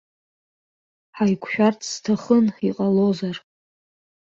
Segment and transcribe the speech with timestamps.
[1.15, 3.37] Ҳаиқәшәарц сҭахын, иҟалозар?